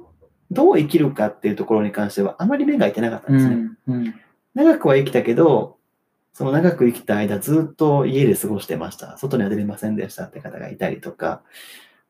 [0.51, 3.55] どう生きるかっていうところに関してはあまり目がいってなかったんですね。
[3.87, 4.15] うん
[4.55, 5.77] 長くは生きたけど、
[6.33, 9.17] その長く生きた間ずっと家で過ごしてました。
[9.17, 11.43] 外には出れませんでしたって方がいたりとか、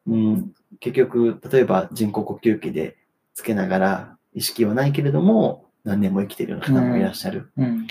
[0.08, 2.98] うん、結局、例えば人工呼吸器で
[3.34, 7.52] つけながら意識はないけれども、何年も生きているような方もいらっしゃる。
[7.58, 7.88] うん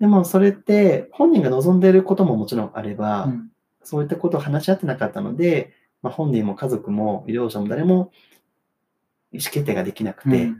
[0.00, 3.50] でもそれって本人が望んでいることももちろんあれば、うん。
[3.82, 8.12] そういったことを話し合ってなかったので、まあ、本人も家族も医療者も誰も
[9.30, 10.50] 意思決定ができなくて、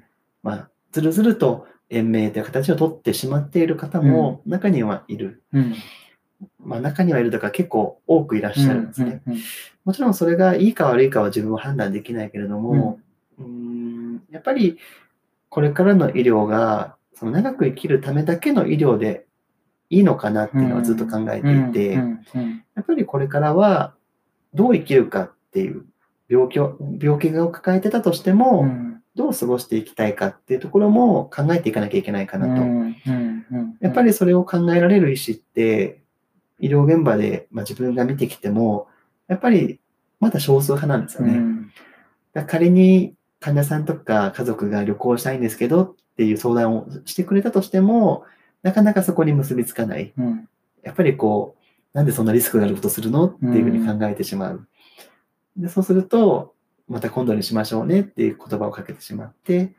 [0.42, 5.42] まあ、ずるずると延命という形を取ってしまっている方も中にはいる。
[5.52, 5.74] うん。
[6.62, 9.22] まあ、中にはいるとか結構多くいらっしゃるんですね。
[9.26, 9.36] うん
[9.84, 13.00] もちろんそれがいいか悪いかは自分は判断できないけれども、
[13.38, 14.78] うーんやっぱり
[15.50, 19.26] これからの医療がその長く生きるためだけの医療で
[19.90, 22.02] いいのかなっていうのはずっと考えていて、や
[22.80, 23.94] っぱりこれからは
[24.52, 25.84] どう生きるかっていう
[26.28, 32.62] 病気を、病気を抱えてたとしても、うんどう過ごしていきたいかっていうところも考えていかなきゃいけないかなと。
[33.80, 36.00] やっぱりそれを考えられる医師って、
[36.58, 38.88] 医療現場で、まあ、自分が見てきても、
[39.28, 39.78] やっぱり
[40.18, 41.34] まだ少数派なんですよね。
[41.34, 41.70] うん
[42.48, 48.24] 仮に患者さんとか家族が旅行したいんですけどっていう相談をしてくれたとしても、
[48.62, 50.12] なかなかそこに結びつかない。
[50.16, 50.48] うん
[50.84, 54.68] やっぱりこう、なんでそんなリスクがあることするのっていうふうに考えてしまう。
[55.56, 56.54] でそうすると、
[56.88, 59.72] また今度にしましょうねっていう言葉をかけてしまって、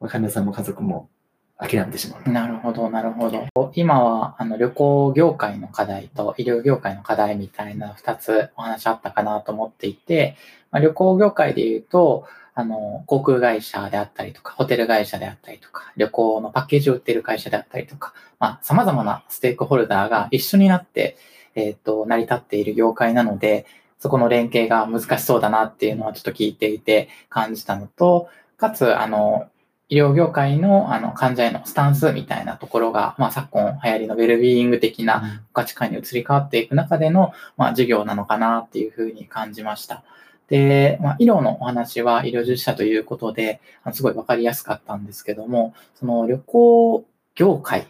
[0.00, 1.10] まあ患者さんも家族も
[1.58, 2.30] 諦めてしまう。
[2.30, 3.72] なるほど、なるほど。
[3.74, 10.36] 今は、あの、旅行業界の課題と医療業界の課題みたいな二つお話あったかなと思っていて、
[10.70, 12.26] まあ、旅行業界で言うと、
[12.58, 21.18] あの、航空会社であったりとか、ホテル会社であったりとか、旅行のパッケージを売っている会社であったりとか、まあ、様々なステークホルダーが一緒になって、
[21.54, 23.66] えっ、と、成り立っている業界なので、
[23.98, 29.48] そこの連携が難しそうだなっていうのはちょっと聞いていて感じたのと、かつ、あの、
[29.90, 40.02] 医療業界のあの患者へのスタンスみたいなところが、まあ、昨今流行りのウェルビーイング的な価値観に移り変わっていく中での、まあ、授業なのかなっていうふうに感じました。
[40.48, 47.04] で、まあ、医療のお話は医療従事者ということで、あのすごいわかりやすかったんですけども、その旅行
[47.34, 47.84] 業界っ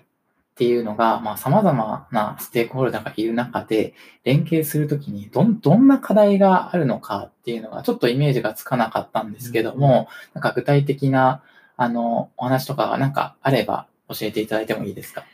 [0.57, 3.93] ていうのが、まあ、様々なステークホルダーがいる中で、
[4.25, 11.43] 連携するときにど、どんな課題があるのかっていうのが、ちょっとイメージがつかなかったんですけども、なんか具体的な、
[11.77, 15.25] あの、お話とかがなんかあれば教えていただいてもいいですか？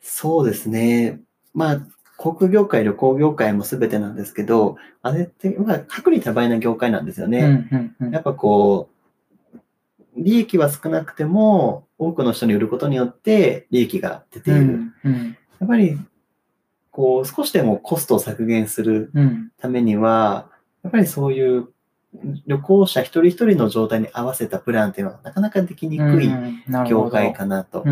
[0.00, 1.20] そうですね。
[1.54, 1.80] まあ、
[2.22, 7.68] 航空業界、旅行業界も全てなんですけど、あれって、まあ、薄利多売な業界なんですよね。
[8.12, 8.88] やっぱこ
[9.52, 9.58] う、
[10.16, 14.60] 利益は少なくても、多くの人に売ることによって利益が出ている。
[14.60, 15.98] うんうんやっぱり、
[16.92, 20.48] こう、少しでもコストを削減するうんためには、
[20.84, 21.70] やっぱりそういう
[22.46, 26.30] 旅行者一人一人の状態に合わせたプランっていうのはなかなかできにくい
[26.88, 27.84] 業ど界かなと。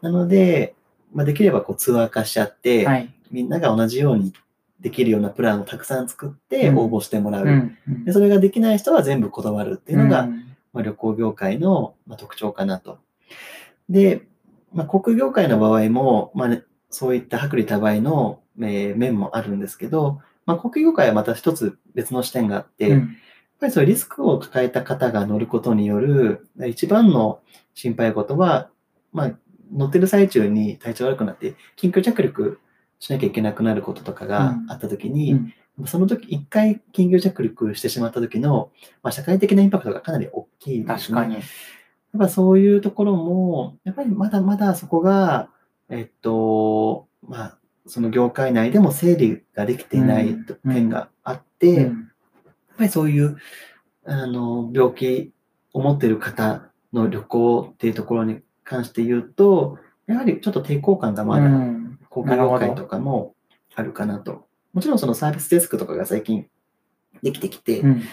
[0.00, 0.74] なので、
[1.12, 3.12] まあ、できればこうツアー化しちゃって、はい。
[3.32, 4.32] みんなが同じように
[4.80, 6.78] できるようなプランをたくさん作ってうん。
[6.78, 7.46] 応募してもらう。
[7.46, 7.78] うん。
[7.88, 8.04] うん。
[8.04, 10.44] でそれができない人は全部断るっていうのが、うん。
[10.72, 12.98] まあ、旅行業界のまあ特徴かなと。
[13.88, 14.22] で、
[14.72, 23.16] まあ、航空業界の場合も、まあね、そういった薄利多売の、えー面もあるんですけど、まあ、航空業界はまた一つ別の視点があって、やっうん
[23.62, 27.40] ぱりそういうリスクを抱えた方が乗ることによる一番の
[27.74, 28.68] 心配事は、
[29.12, 29.32] まあ、
[29.72, 32.58] 乗ってる最中に体調悪くなって、緊急着陸
[33.02, 35.86] しなきゃいけなくなることとかがあったときに、うん。
[35.86, 38.70] その時、一回緊急着陸してしまった時の、
[39.02, 40.84] まあ、社会的なインパクトがかなり大きいね。
[40.84, 41.34] 確かに。
[41.34, 41.42] やっ
[42.16, 45.48] ぱそういうところも、やっぱりまだまだそこが、
[45.88, 50.72] えっと、まあ、その業界内でも整理ができていないうん。
[50.72, 52.08] 点があって、やっうん
[52.78, 53.36] ぱりそういう、
[54.04, 55.32] あの、病気
[55.72, 61.81] を持っている方の旅行っていうところに関して言うと、やはりちょっと抵抗感がまだうん
[62.12, 63.34] 航空業界とかも
[63.74, 64.46] あるかなと。
[64.74, 66.46] もちろんそのサービスデスクとかが最近
[67.22, 68.00] できてきて、うん。
[68.00, 68.04] 例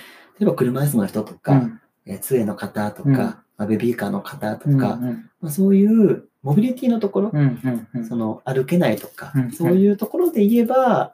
[0.41, 1.81] えば車椅子の人とか、うん。
[2.05, 3.15] えー杖の方とか、うん。
[3.15, 8.05] まあベビーカーの方とか、うんまあ、そういうモビリティのところ、うんうんうん。
[8.07, 11.13] その歩けないとか、うんそういうところで言えば、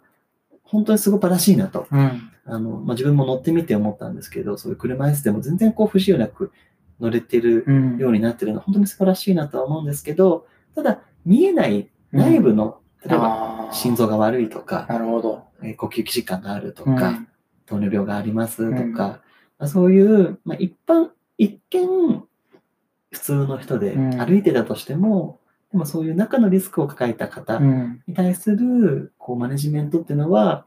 [0.63, 1.87] 本当にすごくらしいなと。
[1.91, 2.31] うん。
[2.47, 6.51] あのまあ、自分も乗ってみて思ったんですけど、そういう車椅子でも全然こう不自由なく
[6.99, 7.97] 乗れてるうん。
[7.97, 10.45] ようになってるのは本当に素晴らしいなとは思うんですけど、
[10.75, 15.43] ただ見えない内部の、例えば心臓が悪いとか、なるほど。
[15.61, 16.95] えー呼吸器疾患があるとうん。
[16.95, 17.19] か、
[17.65, 18.93] 糖尿病がありますとか、うん。
[18.95, 19.19] ま
[19.59, 22.23] あ、そういう、まあ、一般、一見、
[23.11, 24.17] 普通の人でうん。
[24.17, 25.39] 歩いてたとしても、
[25.71, 28.01] でもそういう中のリスクを抱えた方うん。
[28.07, 30.65] に対するこうマネジメントっていうのは、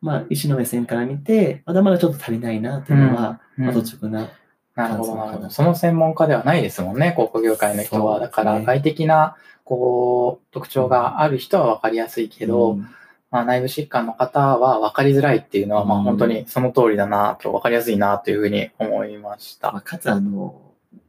[0.00, 3.64] まあ、医師の目線から見て、まだまだちょっと足りないなっていうのは、うん。
[3.66, 4.28] まあ、率直な、
[4.78, 5.50] なるほど、なるほど。
[5.50, 8.20] その専門家ではないですもんね、航空業界の人は。
[8.20, 12.88] ねだから、外的な、こう、特徴がある人は分かりやすいけど、うん
[13.30, 19.72] まあ、内部疾患の方は分かりづらいっていうのは、まあ、うん本当にその通りだなと、分かりやすいなというふうに思いました。
[19.72, 20.62] まあ、かつ、あの、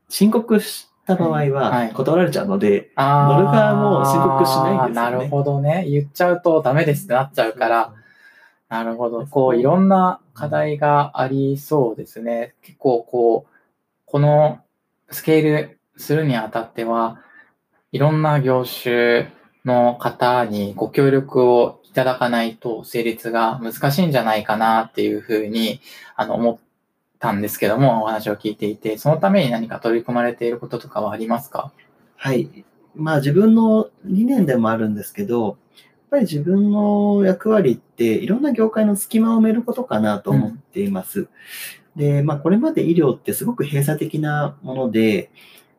[0.10, 5.86] 申告した場合はいは断られちゃうので、あー乗る側も申告しないんですよねなるほどね。
[5.88, 7.93] 言っちゃうとダメですってなっちゃうから、
[8.69, 9.25] なるほど。
[9.25, 12.53] こう、いろんな課題がありそうですね。
[12.62, 13.58] 結構、こう、
[14.11, 14.59] この
[15.11, 17.19] スケールするにあたっては、
[17.91, 19.31] いろんな業種
[19.65, 25.79] の方にご協力をいただかないと成立が難しいんじゃないかなっていうふうに、
[26.15, 26.57] あの、思っ
[27.19, 31.71] たんですけども、お話を聞いていて、そのために何か取り組まれていることとかはありますか？
[32.15, 32.65] はい。
[32.95, 35.55] まあ自分の理念でもあるんですけど、やっ
[36.09, 41.27] ぱり自分の役割っていろんな業界の隙間を埋めることかなと思っています。
[41.95, 45.32] で、まあこれまで医療ってすごく閉鎖的なもので、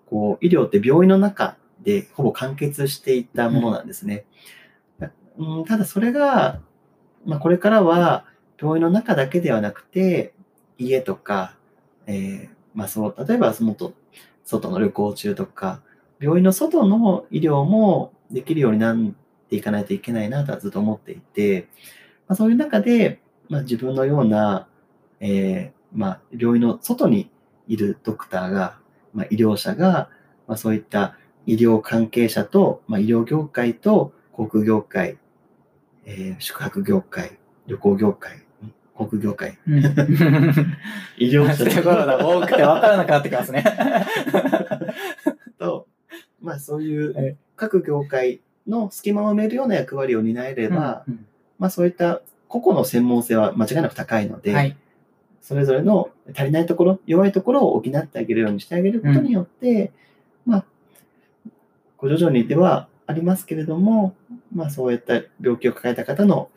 [0.07, 4.25] こう医療って病院の中でほぼ完結していたものなんですね。
[5.39, 6.61] うん、ただそれが、
[7.25, 8.25] まあこれからは
[8.61, 10.35] 病院の中だけではなくて、
[10.79, 11.57] 家とか、
[12.07, 13.95] えーまあそう、例えばそのと
[14.45, 15.81] 外の旅行中とか、
[16.21, 18.97] 病院の外の医療もできるようになっ
[19.49, 21.69] ていかないといけないなとはずっと思っていて、
[22.29, 24.69] まあ、そういう中で、まあ、自分のような、
[25.21, 27.31] えーまあ、病院の外に
[27.67, 28.79] いるドクターが、
[29.15, 30.09] まあ、医療者が、
[30.47, 35.19] まあ、そういった医療関係者と、まあ、医療業界と航空業界、
[36.05, 38.41] えー宿泊業界、旅行業界、ん
[38.95, 39.79] 航空業界、うん。
[41.19, 43.65] 医療者ことが多くて分からなくなってきますね。
[45.59, 45.87] と、
[46.41, 51.27] まあそういはいう各業界の隙間を埋めるような役割を担えれば、うん
[51.59, 54.77] まあそういった個々の専門性は間違いなく高いので、はい。
[55.41, 59.93] それぞれの足りないところ、弱いところを補ってあげるようにしてあげることによって、
[60.47, 60.65] まあ、
[61.97, 64.15] ご徐々にではありますけれども、
[64.55, 66.51] まあそういった病気を抱えた方の、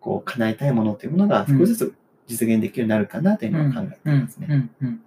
[0.00, 1.94] こう、叶えたいものというものが少しずつ
[2.26, 4.46] 実現できるようになるかなというのを考えていますね。
[4.50, 4.70] うん。
[4.82, 5.00] うん。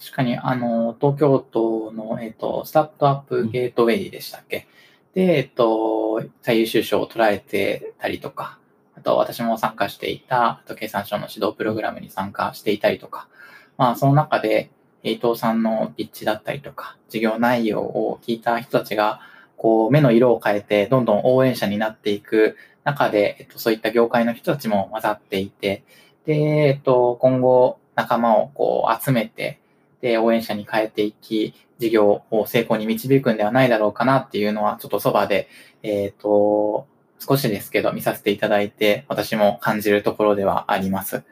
[0.00, 4.66] 確かに、あの、東京都の、えっ、と、スタートアップゲートウェイでしたっけ、
[5.14, 8.63] で、えっ、と、最優秀賞を捉えてたりとか、あ
[9.04, 13.28] と私も参加していた、あと経産省の指導プログラムに参加していたりとか、
[13.76, 14.70] まあ、その中で、
[15.04, 19.20] 伊藤さんのピッチだったりとか、事業内容を聞いた人たちが、
[19.56, 25.84] こう、目の色を変えて、どんどん応援者になっていく中で、えっと、そういった業界の人たちも混ざっていて、
[26.24, 29.60] で、えっと、今後、仲間をこう集めて、
[30.00, 35.48] で、応援者に変えていき、事業を成功に導くんではないだろうかなっていうのは、ちょっとそばで、
[35.82, 36.86] えっ、と、
[37.26, 41.22] 少しですけど見させていただいて、私も感じるところではあります。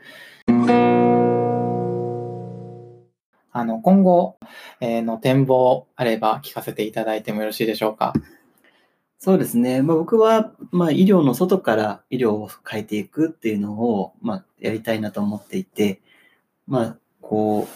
[3.55, 4.39] あの、今後、
[4.81, 8.15] えーの展望あれば聞かせていただいてもよろしいでしょうか？
[9.19, 9.83] そうですね。
[9.83, 16.01] まあ、僕は、まあ、医療の外から医療を変えていくっていうのを、まあ、やりたいなと思っていて、
[16.67, 17.69] まあ、こ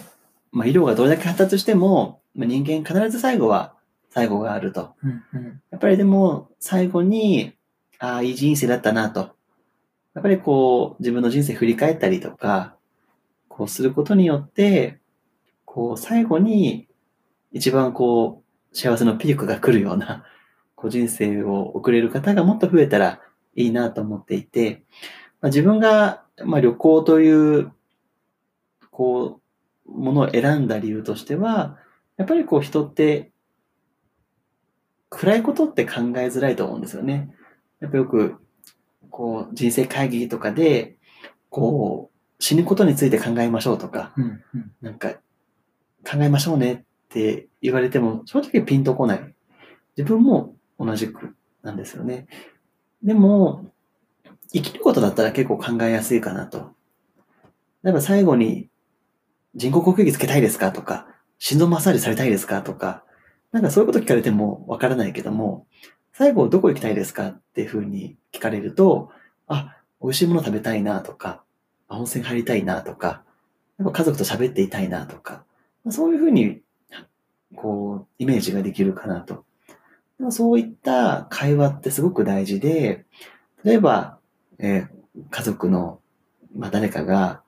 [0.53, 3.75] う、まあ、医療がどれだけ発達しても、まあ、人間必ず最後は
[4.11, 4.95] 最後があると。
[5.05, 5.61] うんうん。
[5.71, 7.53] やっぱりでも、最後に、
[7.99, 9.37] ああ、いい人生だったなと。
[10.15, 12.77] やっぱりこう、自分の人生振り返ったりとか、
[13.49, 14.99] こうすることによって、
[15.65, 16.89] こう、最後に、
[17.53, 18.43] 一番こ
[18.73, 20.25] う、幸せのピークが来るような、
[20.75, 23.21] こう、人生を送れる方がもっと増えたら
[23.55, 24.85] いいなと思っていて、
[25.41, 27.73] まあ、自分が、まあ、旅行という、
[28.91, 29.41] こ
[29.87, 31.79] う、ものを選んだ理由としては、
[32.17, 33.33] やっぱりこう、人って、
[35.09, 37.31] 暗いことって考えづらいと思うんですよね。
[37.81, 38.37] やっぱよく、
[39.11, 40.97] こう、人生会議とかで、
[41.51, 44.73] こう、死ぬことについて考えましょうとか、うんうん。
[44.81, 45.11] なんか、
[46.05, 49.35] 考えましょうねって言われても、正直ピンとこない。
[49.97, 52.27] 自分も同じくなんですよね。
[53.03, 53.71] でも、
[54.53, 56.71] 生きることだったら結構考えやすいかなと。
[57.83, 58.69] 例えば最後に
[59.55, 61.07] 人工呼吸器つけたいですかとか、
[61.39, 63.05] 心臓マッサージされたいですかとか、
[63.53, 65.67] なんかそういうこと聞かれてもわからないけども、
[66.17, 69.11] 最後どこ行きたいですかっていうふうに聞かれると、
[69.49, 71.43] あ、美味しいもの食べたいなとか、
[71.89, 73.23] 温泉入りたいなとか、
[73.79, 75.45] やっぱ家族と喋っていたいなとか、
[75.85, 76.63] まそういうふうに、
[77.55, 79.45] こう、イメージができるかなと。
[80.19, 83.05] でもそういった会話ってすごく大事で、
[83.63, 84.19] 例えば、
[84.59, 84.97] えー
[85.31, 86.01] 家族の、
[86.55, 87.43] まあ、誰かが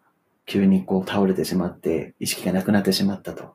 [0.47, 3.55] 急にこう倒れてしまって意識がなくなってしまったと。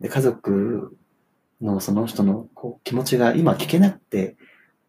[0.00, 0.96] で、家族
[1.64, 4.36] のその人のこう気持ちが今聞けなくて、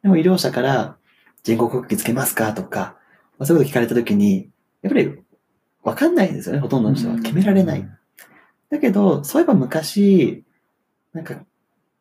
[0.03, 0.97] でも医療者から
[1.43, 2.97] 人工呼吸器つけますかとか、
[3.38, 4.49] まあ、そういうこと聞かれたときに、
[4.82, 5.17] やっぱり
[5.84, 7.15] わかんないんですよね、ほとんどの人は。
[7.17, 7.88] 決められない。
[8.69, 10.43] だけど、そういえば昔、
[11.13, 11.45] なんか、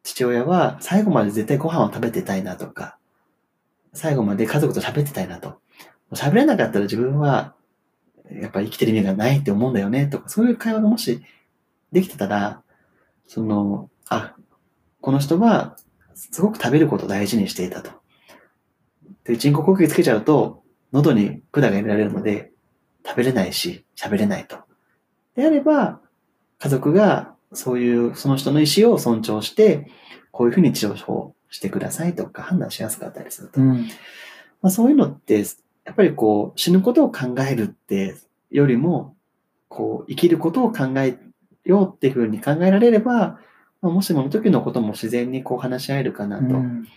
[0.02, 2.98] 父親は最後まで絶対ご飯を食べてたいなとか、
[3.92, 5.60] 最後まで家族と喋ってたいなと。
[6.12, 7.54] 喋れなかったら自分は、
[8.30, 11.22] やっぱり生きてる意味がないって思うんだよねとか、そういう会話がもし
[11.92, 12.62] できてたら、
[13.26, 14.34] その、あ、
[15.04, 15.76] この人は
[16.14, 17.90] すごく食べることを大事にしていたと。
[19.24, 20.62] で、人工呼吸器つけちゃうと、
[20.94, 22.52] 喉に管が入れられるので、
[23.06, 24.56] 食べれないし、喋れないと。
[25.36, 26.00] であれば、
[26.58, 29.90] 家族がそういう、その人の意思を尊重して、
[30.30, 33.60] こういうふうに治療をしてくださいとか判断しやすかったりすると。
[33.60, 33.82] うん。
[34.62, 35.44] まあ、そういうのって、
[35.84, 38.16] やっぱりこう、死ぬことを考えるって
[38.50, 39.14] よりも、
[39.68, 41.18] こう、生きることを考え
[41.66, 43.38] ようっていうふうに考えられれば、
[43.84, 46.44] まあ、もしもの時のことも自然にこう話し合えるかなと。
[46.44, 46.88] うん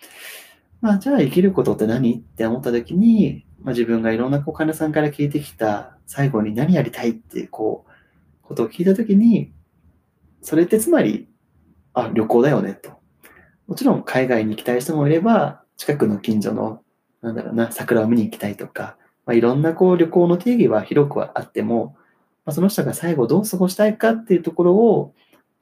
[0.79, 2.13] まあ、じゃあ生きることって何？
[2.13, 7.91] って思った時に、まあ、自分がいろんなこう患者さんから聞いてきた最後に何やりたいっていうこう、
[8.47, 9.51] ことを聞いた時に、
[10.41, 11.27] それってつまり、
[11.93, 12.91] あ、旅行だよねと。
[13.67, 16.83] もちろん海外に行きたい人もいれば、近くの近所の、
[17.21, 21.97] なんだろうな、桜を見に行きたいとか、まあ、いろんなこう旅行の定義は広くはあっても、
[22.45, 25.13] まあ、その人が最後どう過ごしたいかっていうところを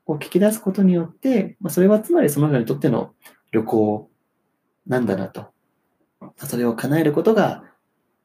[0.05, 3.13] こう聞き出すことによって、まあ、それはつまりその人にとっての
[3.51, 4.09] 旅行
[4.87, 5.47] なんだなと。
[6.37, 7.63] それを叶えることが、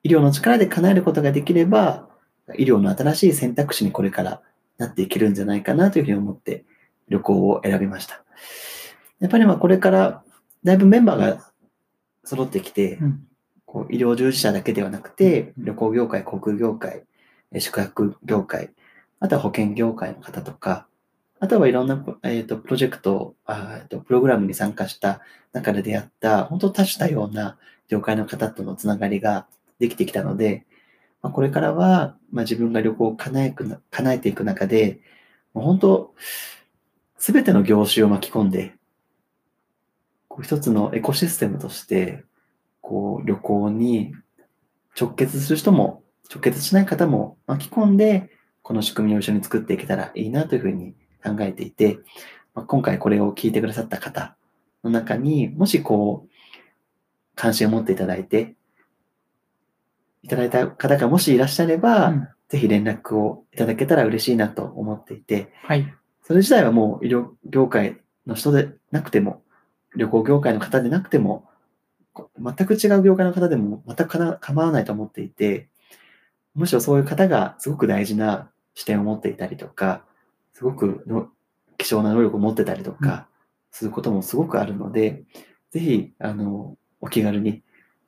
[0.02, 2.08] 医療の力で叶えることができれば、
[2.56, 4.42] 医療の新しい選択肢にこれから
[4.78, 6.64] なっていけるんじゃないかなというふうに思って
[7.08, 8.24] 旅行を選びました。
[9.20, 10.24] やっぱりまあこれから
[10.64, 11.52] だいぶメンバーが
[12.24, 13.26] 揃ってきて、うん
[13.66, 17.04] こう医療従事者だけではなくて、うん旅行業界、航空業界、
[17.52, 18.70] えー宿泊業界、
[19.20, 20.88] あとは保険業界の方とか、
[21.42, 25.22] あとはいろんな、えー、とプロジェクトあ、えーと、プログラムに参加した
[25.54, 27.56] 中で出会った、本当多種多様な
[27.88, 29.46] 業界の方とのつながりが
[29.78, 30.66] できてきたので、
[31.22, 35.00] まあ、これからは、まあ、自分が旅行を叶えく叶えていく中で、
[35.54, 36.14] もう本当、
[37.16, 38.74] すべての業種を巻き込んで、
[40.28, 42.22] こう一つのエコシステムとして、
[42.82, 44.14] こう旅行に
[44.98, 48.30] 直結する人も、直結しない方も巻き込んで、
[48.60, 51.98] この仕組みを一緒に作っていけたらいいなというふうに考えていて、
[52.54, 54.36] まあ、今回これを聞いてくださった方
[54.82, 56.30] の中にもしこう、
[57.34, 58.54] 関心を持っていただいて、
[60.22, 65.94] いただいた方がもしいらっしゃれば、うんぜひ連絡をいただけたら嬉しいなと思っていて、はい。
[66.22, 69.42] それ自体はもう医療業界の人でなくても、
[69.96, 71.48] 旅行業界の方でなくても、
[72.12, 75.68] こ全く違う業界の方でも全くかな構わないと思っていて、
[76.56, 80.04] むしろそういう方がすごく大事な視点を持っていたりとか、
[80.60, 81.30] すごくの
[81.78, 83.26] 希少な能力を持ってたりとか、
[83.70, 85.22] することもすごくあるので、
[85.70, 87.62] ぜひ、あの、お気軽に、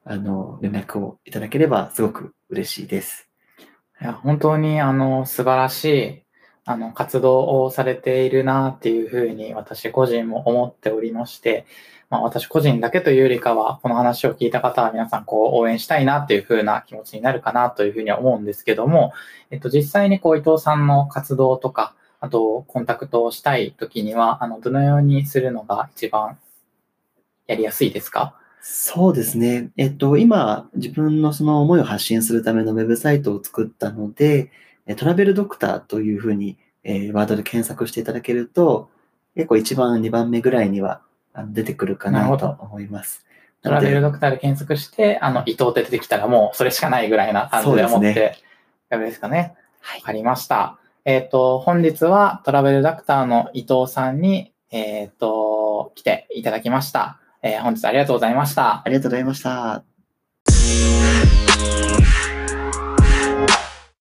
[0.04, 3.30] あの、連絡をいただければすごく嬉しいです。
[4.02, 6.22] いや、本当に、あの、素晴らしい
[6.66, 11.64] あの、活動をされているなっていうふうに私個人も思っておりまして、
[12.08, 19.12] まあ私個人だけというよりかは、この話を聞いた方は皆さんこう応援したいなっていうふうな気持ちになるかなというふうには思うんですけども、
[19.50, 26.38] えっと実際にこう伊藤さんの活動とか、あとコンタクトをしたい時には、あの、どのようにするのが一番
[27.48, 28.34] やりやすいですか？
[28.62, 29.70] そうですね。
[29.76, 34.52] えっと、今、自分のその思いを発信するためのウェブサイトを作ったので、
[34.86, 38.88] えトラベルドクターというふうに、えーワードで検索していただけると、
[39.34, 41.00] 結構1番、2番目ぐらいには
[41.34, 43.26] あの出てくるかなと思います。
[43.62, 48.36] トラベルドクターで検索して、あの、伊藤って出てきたらもうそれしかないぐらいな感じで思って、
[48.90, 49.54] ダメですかね？
[49.80, 50.78] はいわかりました。
[51.04, 57.18] えっ、と、本日はトラベルダクターの伊藤さんに、えっ、と、来ていただきました。
[57.42, 58.82] えー本日ありがとうございました。
[58.84, 59.82] ありがとうございました。